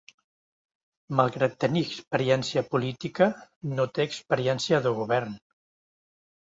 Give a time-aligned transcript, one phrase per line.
[1.19, 3.31] Malgrat tenir experiència política,
[3.79, 5.41] no té experiència de govern.